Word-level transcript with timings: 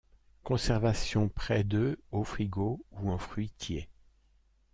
Conservation 0.43 1.29
près 1.29 1.63
de 1.63 1.99
au 2.11 2.23
frigo 2.23 2.83
ou 2.93 3.11
en 3.11 3.19
fruitier. 3.19 3.87